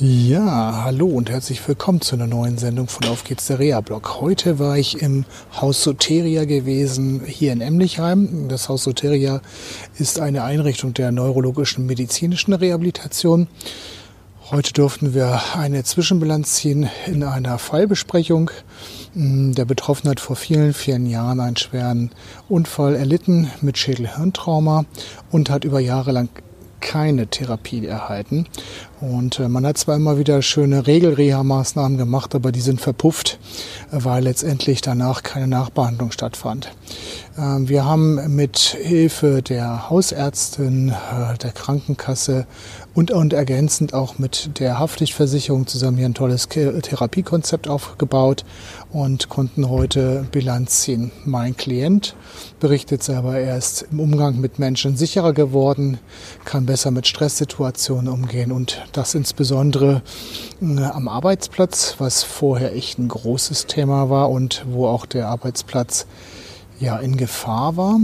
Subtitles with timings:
[0.00, 4.20] Ja, hallo und herzlich willkommen zu einer neuen Sendung von Auf geht's der Reha-Blog.
[4.20, 5.24] Heute war ich im
[5.60, 8.48] Haus Soteria gewesen, hier in Emlichheim.
[8.48, 9.40] Das Haus Soteria
[9.96, 13.46] ist eine Einrichtung der neurologischen medizinischen Rehabilitation.
[14.50, 18.50] Heute durften wir eine Zwischenbilanz ziehen in einer Fallbesprechung.
[19.14, 22.10] Der Betroffene hat vor vielen, vielen Jahren einen schweren
[22.48, 24.86] Unfall erlitten mit Schädelhirntrauma
[25.30, 26.30] und hat über Jahre lang
[26.84, 28.46] keine Therapie erhalten.
[29.00, 33.38] Und äh, man hat zwar immer wieder schöne Regelreha-Maßnahmen gemacht, aber die sind verpufft,
[33.90, 36.70] weil letztendlich danach keine Nachbehandlung stattfand.
[37.38, 42.46] Ähm, wir haben mit Hilfe der Hausärztin, äh, der Krankenkasse
[42.94, 48.44] und, und ergänzend auch mit der Haftpflichtversicherung zusammen hier ein tolles Therapiekonzept aufgebaut
[48.92, 51.10] und konnten heute Bilanz ziehen.
[51.24, 52.14] Mein Klient
[52.60, 55.98] berichtet selber, er ist im Umgang mit Menschen sicherer geworden,
[56.44, 60.02] kann besser mit Stresssituationen umgehen und das insbesondere
[60.62, 66.06] äh, am Arbeitsplatz, was vorher echt ein großes Thema war und wo auch der Arbeitsplatz
[66.80, 68.00] ja in Gefahr war.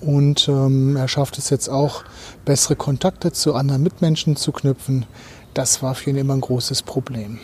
[0.00, 2.04] Und ähm, er schafft es jetzt auch,
[2.44, 5.06] bessere Kontakte zu anderen Mitmenschen zu knüpfen.
[5.54, 7.38] Das war für ihn immer ein großes Problem.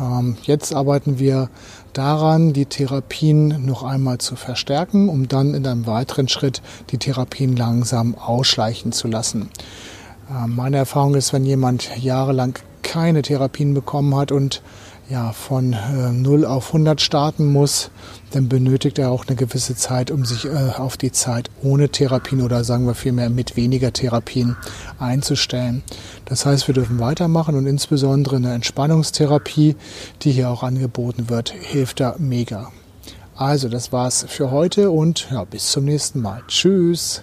[0.00, 1.50] Ähm, jetzt arbeiten wir
[1.92, 7.56] daran, die Therapien noch einmal zu verstärken, um dann in einem weiteren Schritt die Therapien
[7.56, 9.50] langsam ausschleichen zu lassen.
[10.30, 12.58] Ähm, meine Erfahrung ist, wenn jemand jahrelang
[12.92, 14.60] keine Therapien bekommen hat und
[15.08, 17.90] ja, von äh, 0 auf 100 starten muss,
[18.32, 22.42] dann benötigt er auch eine gewisse Zeit, um sich äh, auf die Zeit ohne Therapien
[22.42, 24.56] oder sagen wir vielmehr mit weniger Therapien
[24.98, 25.82] einzustellen.
[26.26, 29.76] Das heißt, wir dürfen weitermachen und insbesondere eine Entspannungstherapie,
[30.20, 32.70] die hier auch angeboten wird, hilft da mega.
[33.34, 36.42] Also, das war's für heute und ja, bis zum nächsten Mal.
[36.46, 37.22] Tschüss.